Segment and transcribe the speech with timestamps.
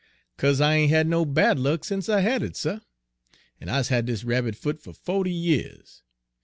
[0.37, 2.79] "'Ca'se I ain' had no bad luck sence I had it, suh,
[3.61, 6.01] en I's had dis rabbit foot fer fo'ty yeahs.